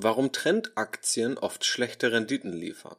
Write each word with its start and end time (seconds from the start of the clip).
Warum 0.00 0.30
Trendaktien 0.30 1.38
oft 1.38 1.64
schlechte 1.64 2.12
Renditen 2.12 2.52
liefern. 2.52 2.94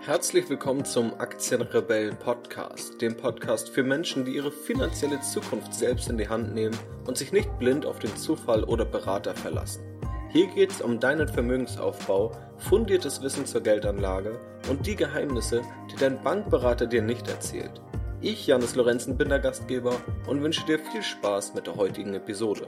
Herzlich 0.00 0.50
willkommen 0.50 0.84
zum 0.84 1.14
Aktienrebellen 1.20 2.18
Podcast, 2.18 3.00
dem 3.00 3.16
Podcast 3.16 3.68
für 3.68 3.84
Menschen, 3.84 4.24
die 4.24 4.34
ihre 4.34 4.50
finanzielle 4.50 5.20
Zukunft 5.20 5.72
selbst 5.74 6.08
in 6.08 6.18
die 6.18 6.28
Hand 6.28 6.56
nehmen 6.56 6.76
und 7.06 7.18
sich 7.18 7.30
nicht 7.30 7.56
blind 7.60 7.86
auf 7.86 8.00
den 8.00 8.16
Zufall 8.16 8.64
oder 8.64 8.84
Berater 8.84 9.36
verlassen. 9.36 9.84
Hier 10.32 10.48
geht 10.48 10.72
es 10.72 10.80
um 10.80 10.98
deinen 10.98 11.28
Vermögensaufbau, 11.28 12.32
fundiertes 12.58 13.22
Wissen 13.22 13.46
zur 13.46 13.60
Geldanlage 13.60 14.40
und 14.68 14.88
die 14.88 14.96
Geheimnisse, 14.96 15.62
die 15.92 15.96
dein 15.96 16.20
Bankberater 16.20 16.88
dir 16.88 17.02
nicht 17.02 17.28
erzählt. 17.28 17.80
Ich, 18.20 18.48
Janis 18.48 18.74
Lorenzen, 18.74 19.16
bin 19.16 19.28
der 19.28 19.38
Gastgeber 19.38 20.00
und 20.26 20.42
wünsche 20.42 20.66
dir 20.66 20.80
viel 20.80 21.04
Spaß 21.04 21.54
mit 21.54 21.68
der 21.68 21.76
heutigen 21.76 22.14
Episode. 22.14 22.66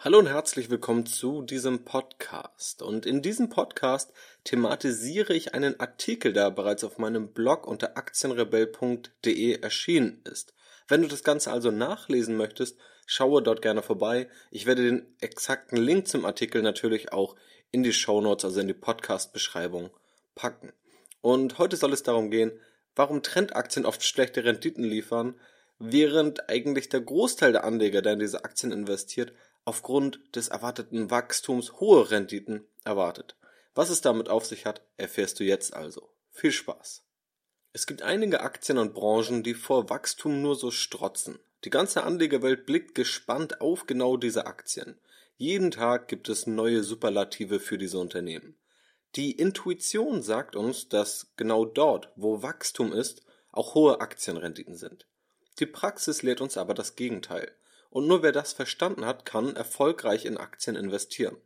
Hallo 0.00 0.20
und 0.20 0.28
herzlich 0.28 0.70
willkommen 0.70 1.06
zu 1.06 1.42
diesem 1.42 1.84
Podcast. 1.84 2.82
Und 2.82 3.04
in 3.04 3.20
diesem 3.20 3.48
Podcast 3.48 4.12
thematisiere 4.44 5.34
ich 5.34 5.54
einen 5.54 5.80
Artikel, 5.80 6.32
der 6.32 6.52
bereits 6.52 6.84
auf 6.84 6.98
meinem 6.98 7.32
Blog 7.32 7.66
unter 7.66 7.96
aktienrebell.de 7.96 9.60
erschienen 9.60 10.22
ist. 10.22 10.54
Wenn 10.86 11.02
du 11.02 11.08
das 11.08 11.24
Ganze 11.24 11.50
also 11.50 11.72
nachlesen 11.72 12.36
möchtest, 12.36 12.78
schaue 13.06 13.42
dort 13.42 13.60
gerne 13.60 13.82
vorbei. 13.82 14.28
Ich 14.52 14.66
werde 14.66 14.84
den 14.84 15.16
exakten 15.20 15.78
Link 15.78 16.06
zum 16.06 16.24
Artikel 16.26 16.62
natürlich 16.62 17.12
auch 17.12 17.34
in 17.72 17.82
die 17.82 17.92
Show 17.92 18.20
Notes, 18.20 18.44
also 18.44 18.60
in 18.60 18.68
die 18.68 18.74
Podcast-Beschreibung 18.74 19.90
packen. 20.36 20.72
Und 21.22 21.58
heute 21.58 21.76
soll 21.76 21.92
es 21.92 22.04
darum 22.04 22.30
gehen, 22.30 22.52
warum 22.94 23.24
Trendaktien 23.24 23.84
oft 23.84 24.04
schlechte 24.04 24.44
Renditen 24.44 24.84
liefern, 24.84 25.34
während 25.80 26.48
eigentlich 26.48 26.88
der 26.88 27.00
Großteil 27.00 27.50
der 27.50 27.64
Anleger, 27.64 28.00
der 28.00 28.12
in 28.12 28.20
diese 28.20 28.44
Aktien 28.44 28.70
investiert, 28.70 29.32
aufgrund 29.68 30.20
des 30.34 30.48
erwarteten 30.48 31.10
Wachstums 31.10 31.74
hohe 31.74 32.10
Renditen 32.10 32.66
erwartet. 32.84 33.36
Was 33.74 33.90
es 33.90 34.00
damit 34.00 34.30
auf 34.30 34.46
sich 34.46 34.64
hat, 34.64 34.80
erfährst 34.96 35.38
du 35.38 35.44
jetzt 35.44 35.74
also. 35.74 36.08
Viel 36.32 36.52
Spaß. 36.52 37.04
Es 37.74 37.86
gibt 37.86 38.00
einige 38.00 38.40
Aktien 38.40 38.78
und 38.78 38.94
Branchen, 38.94 39.42
die 39.42 39.52
vor 39.52 39.90
Wachstum 39.90 40.40
nur 40.40 40.56
so 40.56 40.70
strotzen. 40.70 41.38
Die 41.64 41.70
ganze 41.70 42.02
Anlegerwelt 42.02 42.64
blickt 42.64 42.94
gespannt 42.94 43.60
auf 43.60 43.86
genau 43.86 44.16
diese 44.16 44.46
Aktien. 44.46 44.98
Jeden 45.36 45.70
Tag 45.70 46.08
gibt 46.08 46.30
es 46.30 46.46
neue 46.46 46.82
Superlative 46.82 47.60
für 47.60 47.76
diese 47.76 47.98
Unternehmen. 47.98 48.56
Die 49.16 49.32
Intuition 49.32 50.22
sagt 50.22 50.56
uns, 50.56 50.88
dass 50.88 51.32
genau 51.36 51.66
dort, 51.66 52.10
wo 52.16 52.42
Wachstum 52.42 52.94
ist, 52.94 53.20
auch 53.52 53.74
hohe 53.74 54.00
Aktienrenditen 54.00 54.76
sind. 54.76 55.06
Die 55.58 55.66
Praxis 55.66 56.22
lehrt 56.22 56.40
uns 56.40 56.56
aber 56.56 56.72
das 56.72 56.96
Gegenteil 56.96 57.52
und 57.90 58.06
nur 58.06 58.22
wer 58.22 58.32
das 58.32 58.52
verstanden 58.52 59.04
hat, 59.04 59.24
kann 59.24 59.56
erfolgreich 59.56 60.24
in 60.24 60.36
Aktien 60.36 60.76
investieren. 60.76 61.36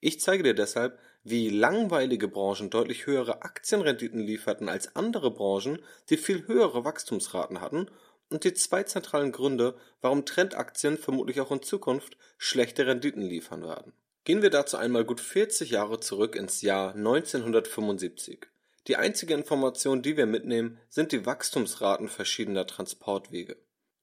Ich 0.00 0.20
zeige 0.20 0.42
dir 0.44 0.54
deshalb, 0.54 0.98
wie 1.24 1.50
langweilige 1.50 2.28
Branchen 2.28 2.70
deutlich 2.70 3.06
höhere 3.06 3.42
Aktienrenditen 3.42 4.20
lieferten 4.20 4.68
als 4.68 4.94
andere 4.94 5.30
Branchen, 5.32 5.80
die 6.08 6.16
viel 6.16 6.46
höhere 6.46 6.84
Wachstumsraten 6.84 7.60
hatten 7.60 7.90
und 8.30 8.44
die 8.44 8.54
zwei 8.54 8.84
zentralen 8.84 9.32
Gründe, 9.32 9.76
warum 10.00 10.24
Trendaktien 10.24 10.98
vermutlich 10.98 11.40
auch 11.40 11.50
in 11.50 11.62
Zukunft 11.62 12.16
schlechte 12.36 12.86
Renditen 12.86 13.22
liefern 13.22 13.62
werden. 13.62 13.92
Gehen 14.24 14.42
wir 14.42 14.50
dazu 14.50 14.76
einmal 14.76 15.04
gut 15.04 15.20
40 15.20 15.70
Jahre 15.70 16.00
zurück 16.00 16.36
ins 16.36 16.60
Jahr 16.62 16.94
1975. 16.94 18.46
Die 18.86 18.96
einzige 18.96 19.34
Information, 19.34 20.02
die 20.02 20.16
wir 20.16 20.26
mitnehmen, 20.26 20.78
sind 20.88 21.12
die 21.12 21.26
Wachstumsraten 21.26 22.08
verschiedener 22.08 22.66
Transportwege. 22.66 23.56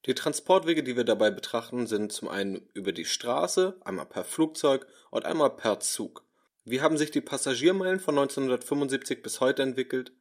Die 0.06 0.14
Transportwege, 0.14 0.84
die 0.84 0.96
wir 0.96 1.04
dabei 1.04 1.30
betrachten, 1.30 1.86
sind 1.88 2.12
zum 2.12 2.28
einen 2.28 2.68
über 2.74 2.92
die 2.92 3.04
Straße, 3.04 3.76
einmal 3.84 4.06
per 4.06 4.22
Flugzeug 4.24 4.86
und 5.10 5.24
einmal 5.24 5.50
per 5.50 5.80
Zug. 5.80 6.24
Wie 6.64 6.80
haben 6.80 6.96
sich 6.96 7.10
die 7.10 7.20
Passagiermeilen 7.20 7.98
von 7.98 8.16
1975 8.16 9.22
bis 9.22 9.40
heute 9.40 9.62
entwickelt? 9.62 10.12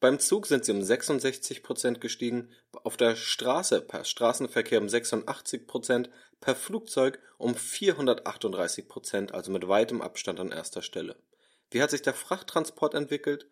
Beim 0.00 0.18
Zug 0.18 0.46
sind 0.46 0.64
sie 0.64 0.72
um 0.72 0.82
66 0.82 1.62
Prozent 1.62 2.00
gestiegen, 2.00 2.50
auf 2.84 2.96
der 2.96 3.16
Straße 3.16 3.82
per 3.82 4.04
Straßenverkehr 4.04 4.80
um 4.80 4.88
86 4.88 5.66
Prozent, 5.66 6.10
per 6.40 6.54
Flugzeug 6.54 7.18
um 7.36 7.54
438 7.54 8.88
Prozent, 8.88 9.34
also 9.34 9.50
mit 9.50 9.68
weitem 9.68 10.00
Abstand 10.00 10.40
an 10.40 10.52
erster 10.52 10.82
Stelle. 10.82 11.16
Wie 11.70 11.82
hat 11.82 11.90
sich 11.90 12.00
der 12.00 12.14
Frachttransport 12.14 12.94
entwickelt? 12.94 13.46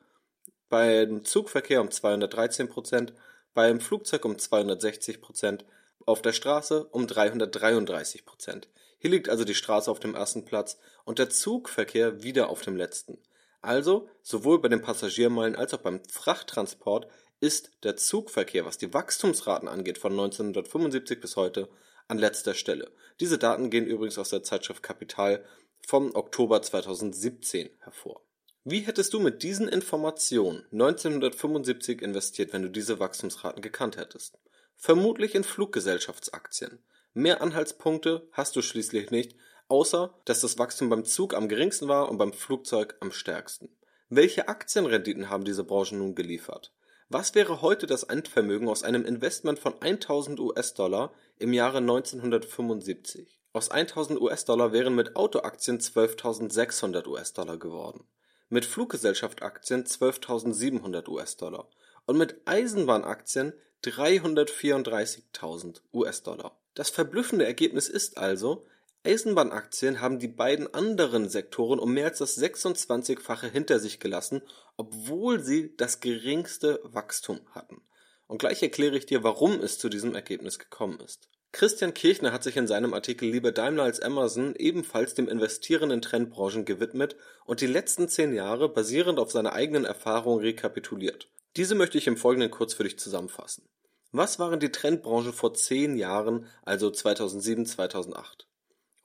Beim 0.68 1.24
Zugverkehr 1.24 1.80
um 1.80 1.90
213 1.90 2.68
Prozent, 2.68 3.12
beim 3.56 3.80
Flugzeug 3.80 4.26
um 4.26 4.38
260 4.38 5.22
Prozent, 5.22 5.64
auf 6.04 6.20
der 6.20 6.34
Straße 6.34 6.84
um 6.84 7.06
333 7.06 8.26
Prozent. 8.26 8.68
Hier 8.98 9.10
liegt 9.10 9.30
also 9.30 9.44
die 9.44 9.54
Straße 9.54 9.90
auf 9.90 9.98
dem 9.98 10.14
ersten 10.14 10.44
Platz 10.44 10.78
und 11.04 11.18
der 11.18 11.30
Zugverkehr 11.30 12.22
wieder 12.22 12.50
auf 12.50 12.60
dem 12.60 12.76
letzten. 12.76 13.18
Also, 13.62 14.10
sowohl 14.22 14.60
bei 14.60 14.68
den 14.68 14.82
Passagiermeilen 14.82 15.56
als 15.56 15.72
auch 15.72 15.80
beim 15.80 16.02
Frachttransport 16.04 17.08
ist 17.40 17.70
der 17.82 17.96
Zugverkehr, 17.96 18.66
was 18.66 18.76
die 18.76 18.92
Wachstumsraten 18.92 19.68
angeht, 19.68 19.96
von 19.96 20.12
1975 20.12 21.18
bis 21.18 21.36
heute 21.36 21.70
an 22.08 22.18
letzter 22.18 22.52
Stelle. 22.52 22.92
Diese 23.20 23.38
Daten 23.38 23.70
gehen 23.70 23.86
übrigens 23.86 24.18
aus 24.18 24.28
der 24.28 24.42
Zeitschrift 24.42 24.82
Kapital 24.82 25.42
vom 25.80 26.14
Oktober 26.14 26.60
2017 26.60 27.70
hervor. 27.80 28.20
Wie 28.68 28.80
hättest 28.80 29.14
du 29.14 29.20
mit 29.20 29.44
diesen 29.44 29.68
Informationen 29.68 30.64
1975 30.72 32.02
investiert, 32.02 32.52
wenn 32.52 32.62
du 32.62 32.68
diese 32.68 32.98
Wachstumsraten 32.98 33.62
gekannt 33.62 33.96
hättest? 33.96 34.40
Vermutlich 34.74 35.36
in 35.36 35.44
Fluggesellschaftsaktien. 35.44 36.80
Mehr 37.14 37.42
Anhaltspunkte 37.42 38.26
hast 38.32 38.56
du 38.56 38.62
schließlich 38.62 39.12
nicht, 39.12 39.36
außer 39.68 40.18
dass 40.24 40.40
das 40.40 40.58
Wachstum 40.58 40.88
beim 40.88 41.04
Zug 41.04 41.34
am 41.34 41.48
geringsten 41.48 41.86
war 41.86 42.08
und 42.08 42.18
beim 42.18 42.32
Flugzeug 42.32 42.96
am 42.98 43.12
stärksten. 43.12 43.68
Welche 44.08 44.48
Aktienrenditen 44.48 45.30
haben 45.30 45.44
diese 45.44 45.62
Branchen 45.62 45.98
nun 45.98 46.16
geliefert? 46.16 46.72
Was 47.08 47.36
wäre 47.36 47.62
heute 47.62 47.86
das 47.86 48.02
Endvermögen 48.02 48.68
aus 48.68 48.82
einem 48.82 49.04
Investment 49.04 49.60
von 49.60 49.80
1000 49.80 50.40
US-Dollar 50.40 51.12
im 51.38 51.52
Jahre 51.52 51.78
1975? 51.78 53.38
Aus 53.52 53.70
1000 53.70 54.20
US-Dollar 54.20 54.72
wären 54.72 54.96
mit 54.96 55.14
Autoaktien 55.14 55.78
12.600 55.78 57.06
US-Dollar 57.06 57.58
geworden 57.58 58.04
mit 58.48 58.64
Fluggesellschaft-Aktien 58.64 59.84
12.700 59.84 61.08
US-Dollar 61.08 61.68
und 62.06 62.16
mit 62.18 62.36
Eisenbahnaktien 62.44 63.52
334.000 63.84 65.80
US-Dollar. 65.92 66.58
Das 66.74 66.90
verblüffende 66.90 67.46
Ergebnis 67.46 67.88
ist 67.88 68.18
also, 68.18 68.66
Eisenbahnaktien 69.04 70.00
haben 70.00 70.18
die 70.18 70.28
beiden 70.28 70.72
anderen 70.74 71.28
Sektoren 71.28 71.78
um 71.78 71.92
mehr 71.92 72.06
als 72.06 72.18
das 72.18 72.36
26-fache 72.38 73.48
hinter 73.50 73.78
sich 73.78 74.00
gelassen, 74.00 74.42
obwohl 74.76 75.40
sie 75.42 75.76
das 75.76 76.00
geringste 76.00 76.80
Wachstum 76.82 77.40
hatten. 77.52 77.82
Und 78.26 78.38
gleich 78.38 78.62
erkläre 78.62 78.96
ich 78.96 79.06
dir, 79.06 79.22
warum 79.22 79.60
es 79.60 79.78
zu 79.78 79.88
diesem 79.88 80.14
Ergebnis 80.14 80.58
gekommen 80.58 80.98
ist. 81.00 81.28
Christian 81.52 81.94
Kirchner 81.94 82.32
hat 82.32 82.44
sich 82.44 82.56
in 82.56 82.66
seinem 82.66 82.92
Artikel 82.92 83.28
Lieber 83.30 83.52
Daimler 83.52 83.84
als 83.84 84.00
Amazon 84.00 84.54
ebenfalls 84.56 85.14
dem 85.14 85.28
Investieren 85.28 85.90
in 85.90 86.02
Trendbranchen 86.02 86.64
gewidmet 86.64 87.16
und 87.44 87.60
die 87.60 87.66
letzten 87.66 88.08
zehn 88.08 88.34
Jahre 88.34 88.68
basierend 88.68 89.18
auf 89.18 89.30
seiner 89.32 89.54
eigenen 89.54 89.84
Erfahrung 89.84 90.40
rekapituliert. 90.40 91.28
Diese 91.56 91.74
möchte 91.74 91.96
ich 91.96 92.06
im 92.06 92.18
Folgenden 92.18 92.50
kurz 92.50 92.74
für 92.74 92.84
dich 92.84 92.98
zusammenfassen. 92.98 93.68
Was 94.12 94.38
waren 94.38 94.60
die 94.60 94.70
Trendbranchen 94.70 95.32
vor 95.32 95.54
zehn 95.54 95.96
Jahren, 95.96 96.46
also 96.62 96.90
2007, 96.90 97.66
2008? 97.66 98.46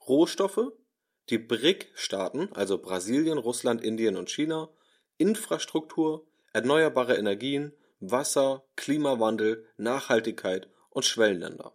Rohstoffe, 0.06 0.72
die 1.30 1.38
BRIC-Staaten, 1.38 2.50
also 2.52 2.78
Brasilien, 2.78 3.38
Russland, 3.38 3.82
Indien 3.82 4.16
und 4.16 4.30
China, 4.30 4.68
Infrastruktur, 5.16 6.26
erneuerbare 6.52 7.16
Energien, 7.16 7.72
Wasser, 8.00 8.64
Klimawandel, 8.76 9.66
Nachhaltigkeit 9.76 10.68
und 10.90 11.04
Schwellenländer. 11.04 11.74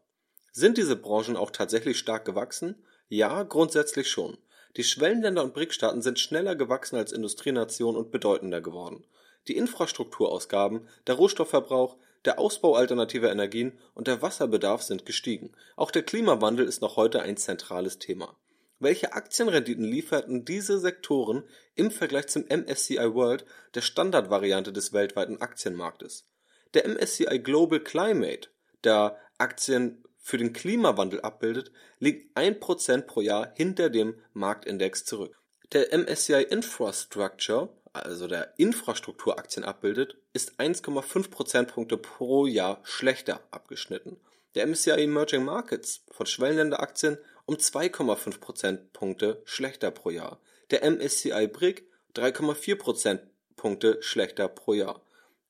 Sind 0.57 0.79
diese 0.79 0.95
Branchen 0.95 1.38
auch 1.38 1.52
tatsächlich 1.52 1.99
stark 1.99 2.26
gewachsen? 2.26 2.84
Ja, 3.09 3.43
grundsätzlich 3.43 4.09
schon. 4.09 4.40
Die 4.76 4.84
Schwellenländer 4.84 5.43
und 5.43 5.53
BRIC-Staaten 5.53 6.02
sind 6.02 6.17
schneller 6.17 6.55
gewachsen 6.55 6.96
als 6.96 7.11
Industrienationen 7.11 7.96
und 7.96 8.09
bedeutender 8.09 8.59
geworden. 8.59 9.03
Die 9.47 9.55
Infrastrukturausgaben, 9.55 10.87
der 11.05 11.14
Rohstoffverbrauch, 11.14 11.97
der 12.26 12.40
Ausbau 12.40 12.73
alternativer 12.73 13.32
Energien 13.32 13.78
und 13.93 14.08
der 14.08 14.23
Wasserbedarf 14.23 14.82
sind 14.82 15.05
gestiegen. 15.05 15.52
Auch 15.76 15.91
der 15.91 16.02
Klimawandel 16.02 16.66
ist 16.66 16.82
noch 16.82 16.96
heute 16.96 17.22
ein 17.22 17.37
zentrales 17.37 17.99
Thema. 17.99 18.35
Welche 18.79 19.14
Aktienrenditen 19.14 19.85
lieferten 19.85 20.43
diese 20.43 20.79
Sektoren 20.79 21.43
im 21.76 21.91
Vergleich 21.91 22.29
zum 22.29 22.46
MSCI 22.49 23.14
World, 23.14 23.46
der 23.76 23.82
Standardvariante 23.82 24.73
des 24.73 24.91
weltweiten 24.91 25.40
Aktienmarktes? 25.40 26.26
Der 26.73 26.87
MSCI 26.87 27.41
Global 27.43 27.79
Climate, 27.79 28.49
der 28.84 29.20
Aktien 29.37 30.03
für 30.28 30.38
den 30.38 30.52
Klimawandel 30.52 31.22
abbildet, 31.22 31.72
liegt 32.00 32.35
ein 32.35 32.59
Prozent 32.59 33.08
pro 33.08 33.22
Jahr 33.22 33.53
hinter 33.56 33.90
dem 33.90 34.14
Marktindex 34.34 35.06
zurück. 35.06 35.40
Der 35.72 35.97
MSCI 35.97 36.44
Infrastructure, 36.50 37.70
also 37.94 38.28
der 38.28 38.53
Infrastrukturaktien 38.58 39.64
abbildet, 39.64 40.18
ist 40.34 40.59
1,5 40.59 41.29
Prozentpunkte 41.29 41.96
pro 41.96 42.46
Jahr 42.46 42.82
schlechter 42.84 43.40
abgeschnitten. 43.52 44.18
der 44.56 44.68
MSCI 44.68 45.02
Emerging 45.03 45.46
Markets 45.46 46.03
von 46.12 46.26
Schwellenländeraktien 46.26 47.18
um 47.46 47.56
2,5 47.56 48.41
Prozentpunkte 48.41 49.41
schlechter 49.46 49.91
pro 49.91 50.09
Jahr, 50.09 50.41
der 50.72 50.84
MSCI 50.84 51.47
BRIC 51.47 51.88
3,4 52.16 52.76
Prozentpunkte 52.76 54.00
schlechter 54.02 54.50
pro 54.50 54.73
Jahr, 54.73 55.02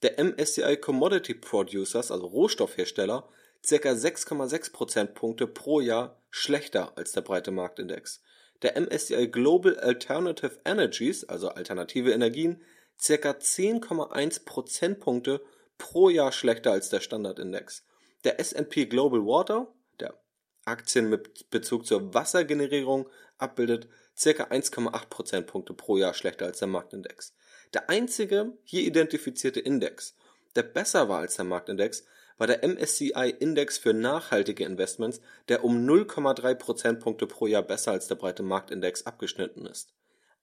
der 0.03 0.23
MSCI 0.23 0.77
Commodity 0.77 1.33
Producers, 1.33 2.11
also 2.11 2.27
Rohstoffhersteller, 2.27 3.27
ca. 3.61 3.89
6,6 3.91 4.71
Prozentpunkte 4.71 5.47
pro 5.47 5.79
Jahr 5.79 6.21
schlechter 6.29 6.97
als 6.97 7.11
der 7.11 7.21
breite 7.21 7.51
Marktindex, 7.51 8.21
der 8.61 8.79
MSCI 8.79 9.27
Global 9.27 9.77
Alternative 9.79 10.59
Energies, 10.65 11.23
also 11.23 11.49
alternative 11.49 12.11
Energien, 12.11 12.61
ca. 12.97 13.31
10,1 13.31 14.45
Prozentpunkte 14.45 15.41
pro 15.77 16.09
Jahr 16.09 16.31
schlechter 16.31 16.71
als 16.71 16.89
der 16.89 17.01
Standardindex, 17.01 17.85
der 18.23 18.39
S&P 18.39 18.85
Global 18.85 19.21
Water, 19.21 19.73
der 19.99 20.19
Aktien 20.65 21.09
mit 21.09 21.49
Bezug 21.49 21.85
zur 21.85 22.13
Wassergenerierung 22.13 23.09
abbildet, 23.37 23.87
ca. 24.21 24.43
1,8 24.43 25.09
Prozentpunkte 25.09 25.73
pro 25.73 25.97
Jahr 25.97 26.13
schlechter 26.13 26.45
als 26.45 26.59
der 26.59 26.67
Marktindex. 26.67 27.33
Der 27.73 27.89
einzige 27.89 28.57
hier 28.63 28.81
identifizierte 28.81 29.59
Index, 29.59 30.15
der 30.55 30.63
besser 30.63 31.09
war 31.09 31.19
als 31.19 31.35
der 31.35 31.45
Marktindex, 31.45 32.05
war 32.37 32.47
der 32.47 32.63
MSCI 32.67 33.35
Index 33.39 33.77
für 33.77 33.93
nachhaltige 33.93 34.63
Investments, 34.63 35.21
der 35.47 35.63
um 35.63 35.87
0,3 35.87 36.55
Prozentpunkte 36.55 37.27
pro 37.27 37.47
Jahr 37.47 37.63
besser 37.63 37.91
als 37.91 38.07
der 38.07 38.15
breite 38.15 38.43
Marktindex 38.43 39.05
abgeschnitten 39.05 39.65
ist. 39.65 39.93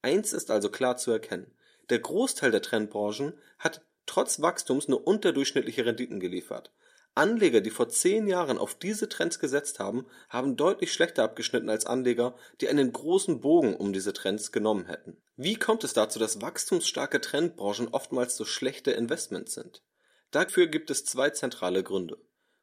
Eins 0.03 0.33
ist 0.33 0.51
also 0.51 0.69
klar 0.71 0.97
zu 0.97 1.13
erkennen. 1.13 1.51
Der 1.91 1.99
Großteil 1.99 2.51
der 2.51 2.63
Trendbranchen 2.63 3.35
hat 3.59 3.83
trotz 4.07 4.41
Wachstums 4.41 4.89
nur 4.89 5.07
unterdurchschnittliche 5.07 5.87
Renditen 5.87 6.21
geliefert. 6.21 6.73
Anleger, 7.17 7.61
die 7.61 7.71
vor 7.71 7.89
zehn 7.89 8.27
Jahren 8.27 8.59
auf 8.59 8.75
diese 8.75 9.09
Trends 9.09 9.39
gesetzt 9.39 9.79
haben, 9.79 10.07
haben 10.29 10.57
deutlich 10.57 10.93
schlechter 10.93 11.23
abgeschnitten 11.23 11.71
als 11.71 11.87
Anleger, 11.87 12.35
die 12.61 12.69
einen 12.69 12.93
großen 12.93 13.41
Bogen 13.41 13.77
um 13.77 13.93
diese 13.93 14.13
Trends 14.13 14.51
genommen 14.51 14.87
hätten. 14.87 15.17
Wie 15.37 15.55
kommt 15.55 15.85
es 15.85 15.93
dazu, 15.93 16.19
dass 16.19 16.43
wachstumsstarke 16.43 17.21
Trendbranchen 17.21 17.89
oftmals 17.89 18.37
so 18.37 18.45
schlechte 18.45 18.91
Investments 18.91 19.55
sind? 19.55 19.83
Dafür 20.35 20.67
gibt 20.67 20.91
es 20.91 21.05
zwei 21.05 21.31
zentrale 21.31 21.85
Gründe. 21.85 22.19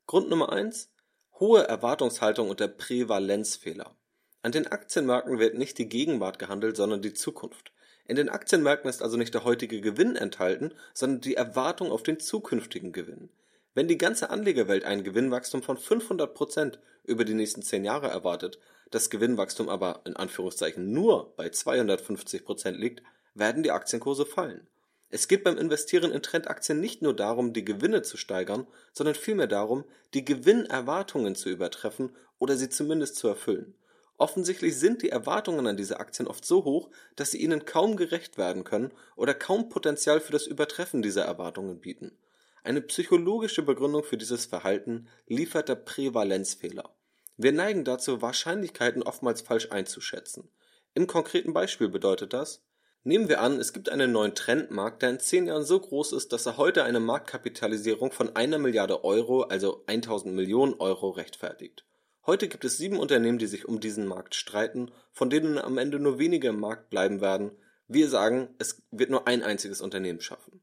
Grund 0.05 0.29
Nummer 0.29 0.51
eins: 0.51 0.91
hohe 1.39 1.65
Erwartungshaltung 1.65 2.49
und 2.49 2.59
der 2.59 2.67
Prävalenzfehler. 2.67 3.95
An 4.41 4.51
den 4.51 4.67
Aktienmärkten 4.67 5.39
wird 5.39 5.57
nicht 5.57 5.77
die 5.77 5.87
Gegenwart 5.87 6.37
gehandelt, 6.37 6.75
sondern 6.75 7.01
die 7.01 7.13
Zukunft. 7.13 7.71
In 8.05 8.17
den 8.17 8.27
Aktienmärkten 8.27 8.89
ist 8.89 9.01
also 9.01 9.15
nicht 9.15 9.33
der 9.33 9.45
heutige 9.45 9.79
Gewinn 9.79 10.17
enthalten, 10.17 10.73
sondern 10.93 11.21
die 11.21 11.35
Erwartung 11.35 11.93
auf 11.93 12.03
den 12.03 12.19
zukünftigen 12.19 12.91
Gewinn. 12.91 13.29
Wenn 13.73 13.87
die 13.87 13.97
ganze 13.97 14.31
Anlegerwelt 14.31 14.83
ein 14.83 15.05
Gewinnwachstum 15.05 15.63
von 15.63 15.77
500 15.77 16.33
Prozent 16.33 16.79
über 17.05 17.23
die 17.23 17.35
nächsten 17.35 17.61
zehn 17.61 17.85
Jahre 17.85 18.09
erwartet, 18.09 18.59
das 18.89 19.09
Gewinnwachstum 19.09 19.69
aber 19.69 20.01
in 20.03 20.17
Anführungszeichen 20.17 20.91
nur 20.91 21.33
bei 21.37 21.47
250 21.47 22.43
Prozent 22.43 22.77
liegt, 22.77 23.01
werden 23.33 23.63
die 23.63 23.71
Aktienkurse 23.71 24.25
fallen. 24.25 24.67
Es 25.13 25.27
geht 25.27 25.43
beim 25.43 25.57
Investieren 25.57 26.13
in 26.13 26.21
Trendaktien 26.21 26.79
nicht 26.79 27.01
nur 27.01 27.13
darum, 27.13 27.51
die 27.51 27.65
Gewinne 27.65 28.01
zu 28.01 28.15
steigern, 28.15 28.65
sondern 28.93 29.15
vielmehr 29.15 29.47
darum, 29.47 29.83
die 30.13 30.23
Gewinnerwartungen 30.23 31.35
zu 31.35 31.49
übertreffen 31.49 32.15
oder 32.39 32.55
sie 32.55 32.69
zumindest 32.69 33.17
zu 33.17 33.27
erfüllen. 33.27 33.75
Offensichtlich 34.17 34.77
sind 34.77 35.01
die 35.01 35.09
Erwartungen 35.09 35.67
an 35.67 35.75
diese 35.75 35.99
Aktien 35.99 36.27
oft 36.27 36.45
so 36.45 36.63
hoch, 36.63 36.89
dass 37.17 37.31
sie 37.31 37.41
ihnen 37.41 37.65
kaum 37.65 37.97
gerecht 37.97 38.37
werden 38.37 38.63
können 38.63 38.91
oder 39.17 39.33
kaum 39.33 39.67
Potenzial 39.67 40.21
für 40.21 40.31
das 40.31 40.47
Übertreffen 40.47 41.01
dieser 41.01 41.25
Erwartungen 41.25 41.81
bieten. 41.81 42.17
Eine 42.63 42.81
psychologische 42.81 43.63
Begründung 43.63 44.03
für 44.03 44.17
dieses 44.17 44.45
Verhalten 44.45 45.07
liefert 45.27 45.67
der 45.67 45.75
Prävalenzfehler. 45.75 46.89
Wir 47.35 47.51
neigen 47.51 47.83
dazu, 47.83 48.21
Wahrscheinlichkeiten 48.21 49.03
oftmals 49.03 49.41
falsch 49.41 49.71
einzuschätzen. 49.71 50.47
Im 50.93 51.07
konkreten 51.07 51.53
Beispiel 51.53 51.89
bedeutet 51.89 52.33
das, 52.33 52.61
nehmen 53.03 53.29
wir 53.29 53.41
an, 53.41 53.59
es 53.59 53.73
gibt 53.73 53.89
einen 53.89 54.11
neuen 54.11 54.35
Trendmarkt, 54.35 55.01
der 55.01 55.09
in 55.09 55.19
zehn 55.19 55.47
Jahren 55.47 55.65
so 55.65 55.79
groß 55.79 56.13
ist, 56.13 56.33
dass 56.33 56.45
er 56.45 56.57
heute 56.57 56.83
eine 56.83 56.99
Marktkapitalisierung 56.99 58.11
von 58.11 58.35
einer 58.35 58.57
Milliarde 58.57 59.03
Euro, 59.03 59.43
also 59.43 59.83
1000 59.87 60.35
Millionen 60.35 60.75
Euro, 60.75 61.09
rechtfertigt. 61.09 61.85
Heute 62.25 62.47
gibt 62.47 62.65
es 62.65 62.77
sieben 62.77 62.99
Unternehmen, 62.99 63.39
die 63.39 63.47
sich 63.47 63.67
um 63.67 63.79
diesen 63.79 64.05
Markt 64.05 64.35
streiten, 64.35 64.91
von 65.11 65.29
denen 65.29 65.57
am 65.57 65.77
Ende 65.77 65.99
nur 65.99 66.19
wenige 66.19 66.49
im 66.49 66.59
Markt 66.59 66.89
bleiben 66.91 67.19
werden. 67.19 67.51
Wir 67.87 68.09
sagen, 68.09 68.53
es 68.59 68.83
wird 68.91 69.09
nur 69.09 69.27
ein 69.27 69.41
einziges 69.41 69.81
Unternehmen 69.81 70.21
schaffen. 70.21 70.61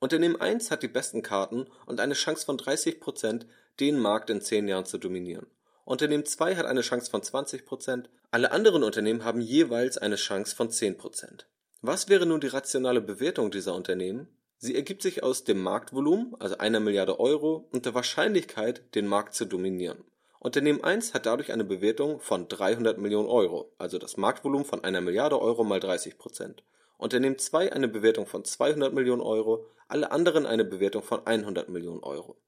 Unternehmen 0.00 0.40
1 0.40 0.70
hat 0.70 0.82
die 0.82 0.88
besten 0.88 1.22
Karten 1.22 1.66
und 1.86 2.00
eine 2.00 2.14
Chance 2.14 2.44
von 2.44 2.58
30 2.58 3.00
Prozent, 3.00 3.46
den 3.80 3.98
Markt 3.98 4.30
in 4.30 4.40
10 4.40 4.68
Jahren 4.68 4.84
zu 4.84 4.98
dominieren. 4.98 5.46
Unternehmen 5.84 6.26
2 6.26 6.56
hat 6.56 6.66
eine 6.66 6.82
Chance 6.82 7.10
von 7.10 7.22
20 7.22 7.64
Prozent, 7.64 8.10
alle 8.30 8.52
anderen 8.52 8.84
Unternehmen 8.84 9.24
haben 9.24 9.40
jeweils 9.40 9.96
eine 9.96 10.16
Chance 10.16 10.54
von 10.54 10.70
10 10.70 10.98
Prozent. 10.98 11.48
Was 11.80 12.08
wäre 12.08 12.26
nun 12.26 12.40
die 12.40 12.48
rationale 12.48 13.00
Bewertung 13.00 13.52
dieser 13.52 13.74
Unternehmen? 13.74 14.28
Sie 14.56 14.74
ergibt 14.74 15.00
sich 15.02 15.22
aus 15.22 15.44
dem 15.44 15.62
Marktvolumen, 15.62 16.34
also 16.40 16.58
einer 16.58 16.80
Milliarde 16.80 17.20
Euro, 17.20 17.68
und 17.70 17.86
der 17.86 17.94
Wahrscheinlichkeit, 17.94 18.96
den 18.96 19.06
Markt 19.06 19.34
zu 19.34 19.44
dominieren. 19.44 20.02
Unternehmen 20.40 20.82
1 20.82 21.14
hat 21.14 21.26
dadurch 21.26 21.52
eine 21.52 21.64
Bewertung 21.64 22.20
von 22.20 22.48
300 22.48 22.98
Millionen 22.98 23.28
Euro, 23.28 23.72
also 23.78 23.98
das 23.98 24.16
Marktvolumen 24.16 24.66
von 24.66 24.82
einer 24.82 25.00
Milliarde 25.00 25.40
Euro 25.40 25.62
mal 25.62 25.78
30 25.78 26.18
Prozent. 26.18 26.64
Unternehmen 26.96 27.38
2 27.38 27.72
eine 27.72 27.86
Bewertung 27.86 28.26
von 28.26 28.44
200 28.44 28.92
Millionen 28.92 29.22
Euro, 29.22 29.66
alle 29.86 30.10
anderen 30.10 30.46
eine 30.46 30.64
Bewertung 30.64 31.04
von 31.04 31.24
100 31.24 31.68
Millionen 31.68 32.02
Euro. 32.02 32.40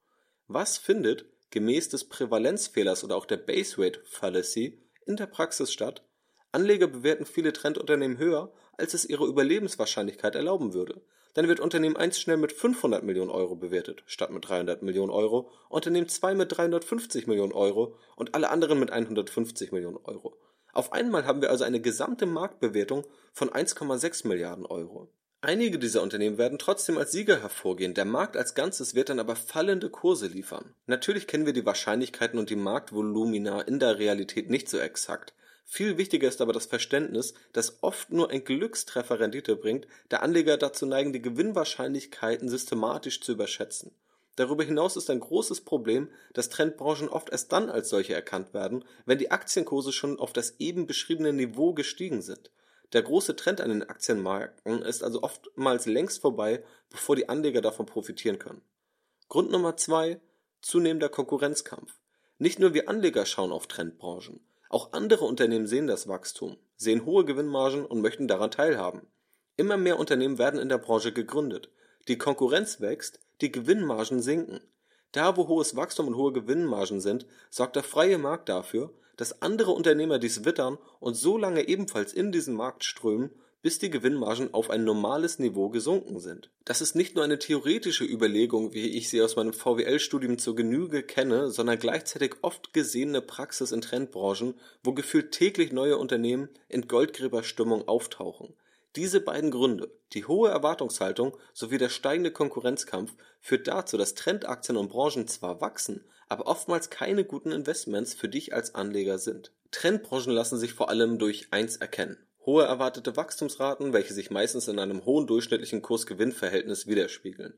Was 0.48 0.76
findet 0.76 1.26
gemäß 1.50 1.88
des 1.88 2.08
Prävalenzfehlers 2.08 3.04
oder 3.04 3.16
auch 3.16 3.26
der 3.26 3.36
Base 3.36 3.76
Rate 3.78 4.00
Fallacy 4.04 4.82
in 5.06 5.14
der 5.14 5.26
Praxis 5.26 5.72
statt? 5.72 6.02
Anleger 6.52 6.88
bewerten 6.88 7.26
viele 7.26 7.52
Trendunternehmen 7.52 8.18
höher, 8.18 8.52
als 8.76 8.94
es 8.94 9.04
ihre 9.04 9.26
Überlebenswahrscheinlichkeit 9.26 10.34
erlauben 10.34 10.74
würde. 10.74 11.00
Dann 11.34 11.46
wird 11.46 11.60
Unternehmen 11.60 11.96
1 11.96 12.18
schnell 12.18 12.38
mit 12.38 12.52
500 12.52 13.04
Millionen 13.04 13.30
Euro 13.30 13.54
bewertet, 13.54 14.02
statt 14.06 14.32
mit 14.32 14.48
300 14.48 14.82
Millionen 14.82 15.10
Euro, 15.10 15.48
Unternehmen 15.68 16.08
2 16.08 16.34
mit 16.34 16.56
350 16.56 17.28
Millionen 17.28 17.52
Euro 17.52 17.94
und 18.16 18.34
alle 18.34 18.50
anderen 18.50 18.80
mit 18.80 18.90
150 18.90 19.70
Millionen 19.70 19.98
Euro. 20.04 20.36
Auf 20.72 20.92
einmal 20.92 21.26
haben 21.26 21.40
wir 21.40 21.50
also 21.50 21.64
eine 21.64 21.80
gesamte 21.80 22.26
Marktbewertung 22.26 23.04
von 23.32 23.50
1,6 23.50 24.26
Milliarden 24.26 24.66
Euro. 24.66 25.08
Einige 25.42 25.78
dieser 25.78 26.02
Unternehmen 26.02 26.36
werden 26.36 26.58
trotzdem 26.58 26.98
als 26.98 27.12
Sieger 27.12 27.40
hervorgehen, 27.40 27.94
der 27.94 28.04
Markt 28.04 28.36
als 28.36 28.54
Ganzes 28.54 28.94
wird 28.94 29.08
dann 29.08 29.20
aber 29.20 29.36
fallende 29.36 29.88
Kurse 29.88 30.26
liefern. 30.26 30.74
Natürlich 30.86 31.26
kennen 31.26 31.46
wir 31.46 31.54
die 31.54 31.64
Wahrscheinlichkeiten 31.64 32.38
und 32.38 32.50
die 32.50 32.56
Marktvolumina 32.56 33.62
in 33.62 33.78
der 33.78 33.98
Realität 33.98 34.50
nicht 34.50 34.68
so 34.68 34.78
exakt. 34.78 35.32
Viel 35.72 35.98
wichtiger 35.98 36.26
ist 36.26 36.40
aber 36.40 36.52
das 36.52 36.66
Verständnis, 36.66 37.32
dass 37.52 37.80
oft 37.84 38.10
nur 38.10 38.30
ein 38.30 38.42
Glückstreffer 38.42 39.20
Rendite 39.20 39.54
bringt, 39.54 39.86
der 40.10 40.24
Anleger 40.24 40.56
dazu 40.56 40.84
neigen, 40.84 41.12
die 41.12 41.22
Gewinnwahrscheinlichkeiten 41.22 42.48
systematisch 42.48 43.20
zu 43.20 43.30
überschätzen. 43.30 43.92
Darüber 44.34 44.64
hinaus 44.64 44.96
ist 44.96 45.10
ein 45.10 45.20
großes 45.20 45.60
Problem, 45.60 46.10
dass 46.32 46.48
Trendbranchen 46.48 47.08
oft 47.08 47.30
erst 47.30 47.52
dann 47.52 47.70
als 47.70 47.88
solche 47.88 48.14
erkannt 48.14 48.52
werden, 48.52 48.84
wenn 49.06 49.18
die 49.18 49.30
Aktienkurse 49.30 49.92
schon 49.92 50.18
auf 50.18 50.32
das 50.32 50.56
eben 50.58 50.88
beschriebene 50.88 51.32
Niveau 51.32 51.72
gestiegen 51.72 52.20
sind. 52.20 52.50
Der 52.92 53.02
große 53.02 53.36
Trend 53.36 53.60
an 53.60 53.70
den 53.70 53.88
Aktienmärkten 53.88 54.82
ist 54.82 55.04
also 55.04 55.22
oftmals 55.22 55.86
längst 55.86 56.20
vorbei, 56.20 56.64
bevor 56.90 57.14
die 57.14 57.28
Anleger 57.28 57.60
davon 57.60 57.86
profitieren 57.86 58.40
können. 58.40 58.62
Grund 59.28 59.52
Nummer 59.52 59.76
zwei: 59.76 60.20
zunehmender 60.62 61.10
Konkurrenzkampf. 61.10 61.94
Nicht 62.38 62.58
nur 62.58 62.74
wir 62.74 62.88
Anleger 62.88 63.24
schauen 63.24 63.52
auf 63.52 63.68
Trendbranchen. 63.68 64.40
Auch 64.70 64.92
andere 64.92 65.24
Unternehmen 65.24 65.66
sehen 65.66 65.88
das 65.88 66.06
Wachstum, 66.06 66.56
sehen 66.76 67.04
hohe 67.04 67.24
Gewinnmargen 67.24 67.84
und 67.84 68.00
möchten 68.00 68.28
daran 68.28 68.52
teilhaben. 68.52 69.02
Immer 69.56 69.76
mehr 69.76 69.98
Unternehmen 69.98 70.38
werden 70.38 70.60
in 70.60 70.68
der 70.68 70.78
Branche 70.78 71.12
gegründet. 71.12 71.70
Die 72.06 72.16
Konkurrenz 72.16 72.80
wächst, 72.80 73.18
die 73.40 73.50
Gewinnmargen 73.50 74.22
sinken. 74.22 74.60
Da, 75.10 75.36
wo 75.36 75.48
hohes 75.48 75.74
Wachstum 75.74 76.06
und 76.06 76.14
hohe 76.14 76.32
Gewinnmargen 76.32 77.00
sind, 77.00 77.26
sorgt 77.50 77.74
der 77.74 77.82
freie 77.82 78.16
Markt 78.16 78.48
dafür, 78.48 78.94
dass 79.16 79.42
andere 79.42 79.72
Unternehmer 79.72 80.20
dies 80.20 80.44
wittern 80.44 80.78
und 81.00 81.14
so 81.14 81.36
lange 81.36 81.66
ebenfalls 81.66 82.12
in 82.12 82.30
diesen 82.30 82.54
Markt 82.54 82.84
strömen, 82.84 83.32
bis 83.62 83.78
die 83.78 83.90
Gewinnmargen 83.90 84.54
auf 84.54 84.70
ein 84.70 84.84
normales 84.84 85.38
Niveau 85.38 85.68
gesunken 85.68 86.18
sind. 86.18 86.50
Das 86.64 86.80
ist 86.80 86.94
nicht 86.94 87.14
nur 87.14 87.24
eine 87.24 87.38
theoretische 87.38 88.04
Überlegung, 88.04 88.72
wie 88.72 88.96
ich 88.96 89.08
sie 89.08 89.20
aus 89.22 89.36
meinem 89.36 89.52
VWL-Studium 89.52 90.38
zur 90.38 90.56
Genüge 90.56 91.02
kenne, 91.02 91.50
sondern 91.50 91.78
gleichzeitig 91.78 92.36
oft 92.42 92.72
gesehene 92.72 93.20
Praxis 93.20 93.72
in 93.72 93.80
Trendbranchen, 93.80 94.54
wo 94.82 94.92
gefühlt 94.92 95.32
täglich 95.32 95.72
neue 95.72 95.98
Unternehmen 95.98 96.48
in 96.68 96.88
Goldgräberstimmung 96.88 97.86
auftauchen. 97.86 98.54
Diese 98.96 99.20
beiden 99.20 99.52
Gründe, 99.52 99.92
die 100.14 100.24
hohe 100.24 100.50
Erwartungshaltung 100.50 101.36
sowie 101.52 101.78
der 101.78 101.90
steigende 101.90 102.32
Konkurrenzkampf, 102.32 103.14
führt 103.40 103.68
dazu, 103.68 103.96
dass 103.96 104.14
Trendaktien 104.14 104.76
und 104.76 104.88
Branchen 104.88 105.28
zwar 105.28 105.60
wachsen, 105.60 106.04
aber 106.28 106.46
oftmals 106.46 106.90
keine 106.90 107.24
guten 107.24 107.52
Investments 107.52 108.14
für 108.14 108.28
dich 108.28 108.52
als 108.52 108.74
Anleger 108.74 109.18
sind. 109.18 109.52
Trendbranchen 109.70 110.32
lassen 110.32 110.58
sich 110.58 110.72
vor 110.72 110.88
allem 110.88 111.18
durch 111.18 111.48
eins 111.52 111.76
erkennen. 111.76 112.16
Hohe 112.50 112.64
erwartete 112.64 113.16
Wachstumsraten, 113.16 113.92
welche 113.92 114.12
sich 114.12 114.32
meistens 114.32 114.66
in 114.66 114.80
einem 114.80 115.04
hohen 115.04 115.28
durchschnittlichen 115.28 115.82
Kurs-Gewinn-Verhältnis 115.82 116.88
widerspiegeln. 116.88 117.54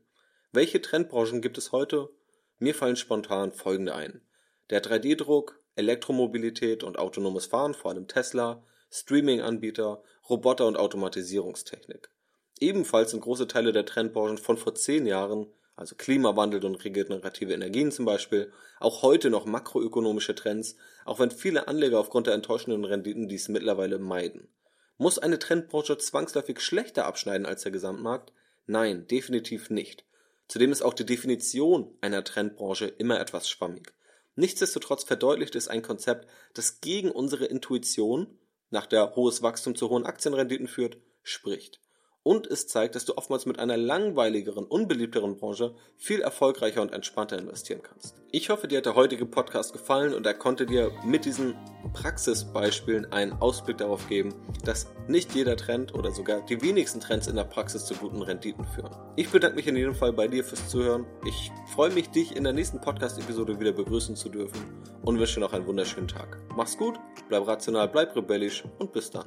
Welche 0.51 0.83
Trendbranchen 0.83 1.41
gibt 1.41 1.57
es 1.57 1.71
heute? 1.71 2.09
Mir 2.59 2.75
fallen 2.75 2.95
spontan 2.95 3.53
folgende 3.53 3.95
ein. 3.95 4.21
Der 4.69 4.83
3D-Druck, 4.83 5.59
Elektromobilität 5.75 6.83
und 6.83 6.99
autonomes 6.99 7.47
Fahren, 7.47 7.73
vor 7.73 7.89
allem 7.89 8.07
Tesla, 8.07 8.61
Streaming-Anbieter, 8.91 10.03
Roboter 10.29 10.67
und 10.67 10.77
Automatisierungstechnik. 10.77 12.11
Ebenfalls 12.59 13.09
sind 13.09 13.21
große 13.21 13.47
Teile 13.47 13.71
der 13.71 13.87
Trendbranchen 13.87 14.37
von 14.37 14.57
vor 14.57 14.75
zehn 14.75 15.07
Jahren, 15.07 15.47
also 15.75 15.95
Klimawandel 15.95 16.63
und 16.63 16.85
regenerative 16.85 17.51
Energien 17.51 17.91
zum 17.91 18.05
Beispiel, 18.05 18.53
auch 18.79 19.01
heute 19.01 19.31
noch 19.31 19.47
makroökonomische 19.47 20.35
Trends, 20.35 20.75
auch 21.03 21.17
wenn 21.17 21.31
viele 21.31 21.67
Anleger 21.67 21.97
aufgrund 21.97 22.27
der 22.27 22.35
enttäuschenden 22.35 22.85
Renditen 22.85 23.27
dies 23.27 23.49
mittlerweile 23.49 23.97
meiden. 23.97 24.49
Muss 24.97 25.19
eine 25.19 25.39
Trendbranche 25.39 25.97
zwangsläufig 25.97 26.59
schlechter 26.59 27.05
abschneiden 27.05 27.45
als 27.45 27.63
der 27.63 27.71
Gesamtmarkt? 27.71 28.31
Nein, 28.65 29.07
definitiv 29.07 29.69
nicht. 29.69 30.05
Zudem 30.47 30.71
ist 30.71 30.81
auch 30.81 30.93
die 30.93 31.05
Definition 31.05 31.97
einer 32.01 32.23
Trendbranche 32.23 32.85
immer 32.85 33.19
etwas 33.19 33.49
schwammig. 33.49 33.93
Nichtsdestotrotz 34.35 35.03
verdeutlicht 35.03 35.55
es 35.55 35.67
ein 35.67 35.81
Konzept, 35.81 36.27
das 36.53 36.81
gegen 36.81 37.11
unsere 37.11 37.45
Intuition, 37.45 38.39
nach 38.69 38.85
der 38.85 39.15
hohes 39.15 39.41
Wachstum 39.41 39.75
zu 39.75 39.89
hohen 39.89 40.05
Aktienrenditen 40.05 40.67
führt, 40.67 40.97
spricht 41.21 41.79
und 42.23 42.47
es 42.47 42.67
zeigt, 42.67 42.95
dass 42.95 43.05
du 43.05 43.17
oftmals 43.17 43.45
mit 43.45 43.59
einer 43.59 43.77
langweiligeren, 43.77 44.65
unbeliebteren 44.65 45.35
Branche 45.35 45.75
viel 45.97 46.21
erfolgreicher 46.21 46.81
und 46.81 46.93
entspannter 46.93 47.37
investieren 47.37 47.81
kannst. 47.83 48.15
Ich 48.31 48.49
hoffe, 48.49 48.67
dir 48.67 48.77
hat 48.77 48.85
der 48.85 48.95
heutige 48.95 49.25
Podcast 49.25 49.73
gefallen 49.73 50.13
und 50.13 50.25
er 50.25 50.33
konnte 50.33 50.65
dir 50.65 50.91
mit 51.05 51.25
diesen 51.25 51.55
Praxisbeispielen 51.91 53.11
einen 53.11 53.33
Ausblick 53.33 53.77
darauf 53.77 54.07
geben, 54.07 54.33
dass 54.63 54.87
nicht 55.07 55.35
jeder 55.35 55.57
Trend 55.57 55.93
oder 55.93 56.11
sogar 56.11 56.41
die 56.41 56.61
wenigsten 56.61 56.99
Trends 56.99 57.27
in 57.27 57.35
der 57.35 57.43
Praxis 57.43 57.85
zu 57.85 57.95
guten 57.95 58.21
Renditen 58.21 58.65
führen. 58.65 58.95
Ich 59.15 59.29
bedanke 59.29 59.57
mich 59.57 59.67
in 59.67 59.75
jedem 59.75 59.95
Fall 59.95 60.13
bei 60.13 60.27
dir 60.27 60.43
fürs 60.43 60.69
Zuhören. 60.69 61.05
Ich 61.27 61.51
freue 61.73 61.91
mich, 61.91 62.09
dich 62.09 62.35
in 62.35 62.43
der 62.43 62.53
nächsten 62.53 62.79
Podcast-Episode 62.79 63.59
wieder 63.59 63.73
begrüßen 63.73 64.15
zu 64.15 64.29
dürfen 64.29 64.61
und 65.03 65.19
wünsche 65.19 65.35
dir 65.35 65.41
noch 65.41 65.53
einen 65.53 65.67
wunderschönen 65.67 66.07
Tag. 66.07 66.39
Mach's 66.55 66.77
gut, 66.77 66.99
bleib 67.27 67.47
rational, 67.47 67.87
bleib 67.89 68.15
rebellisch 68.15 68.63
und 68.79 68.93
bis 68.93 69.11
dann. 69.11 69.25